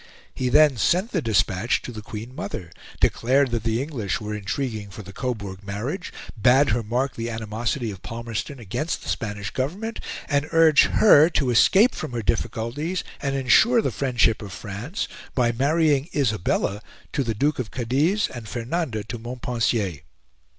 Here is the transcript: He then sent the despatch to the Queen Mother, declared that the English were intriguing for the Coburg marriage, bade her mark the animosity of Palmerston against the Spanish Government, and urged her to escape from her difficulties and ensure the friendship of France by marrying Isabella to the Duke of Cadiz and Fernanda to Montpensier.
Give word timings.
He 0.33 0.49
then 0.49 0.77
sent 0.77 1.11
the 1.11 1.21
despatch 1.21 1.83
to 1.83 1.91
the 1.91 2.01
Queen 2.01 2.33
Mother, 2.33 2.71
declared 2.99 3.51
that 3.51 3.61
the 3.61 3.79
English 3.83 4.19
were 4.19 4.33
intriguing 4.33 4.89
for 4.89 5.03
the 5.03 5.13
Coburg 5.13 5.61
marriage, 5.63 6.11
bade 6.41 6.69
her 6.69 6.81
mark 6.81 7.13
the 7.15 7.29
animosity 7.29 7.91
of 7.91 8.01
Palmerston 8.01 8.57
against 8.57 9.03
the 9.03 9.09
Spanish 9.09 9.51
Government, 9.51 9.99
and 10.27 10.49
urged 10.51 10.85
her 10.85 11.29
to 11.29 11.51
escape 11.51 11.93
from 11.93 12.13
her 12.13 12.23
difficulties 12.23 13.03
and 13.21 13.35
ensure 13.35 13.79
the 13.79 13.91
friendship 13.91 14.41
of 14.41 14.51
France 14.51 15.07
by 15.35 15.51
marrying 15.51 16.09
Isabella 16.15 16.81
to 17.13 17.23
the 17.23 17.35
Duke 17.35 17.59
of 17.59 17.69
Cadiz 17.69 18.27
and 18.27 18.49
Fernanda 18.49 19.03
to 19.03 19.19
Montpensier. 19.19 19.99